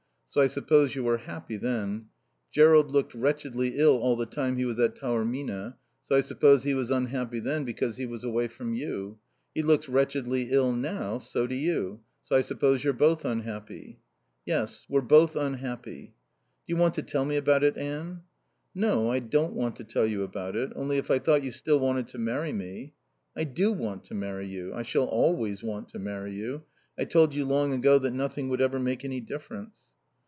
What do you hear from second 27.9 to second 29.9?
nothing would ever make any difference.